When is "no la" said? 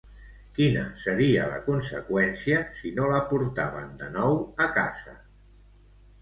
3.01-3.19